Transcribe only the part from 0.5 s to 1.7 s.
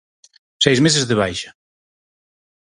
Seis meses de baixa.